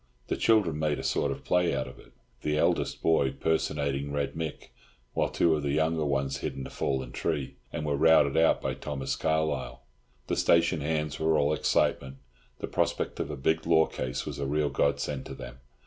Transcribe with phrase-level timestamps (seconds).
[0.29, 2.11] The children made a sort of play out of it,
[2.41, 4.69] the eldest boy personating Red Mick,
[5.13, 8.63] while two of the younger ones hid in a fallen tree, and were routed out
[8.63, 9.83] by Thomas Carlyle.
[10.25, 12.17] The station hands were all excitement;
[12.57, 15.59] the prospect of a big law case was a real godsend to them.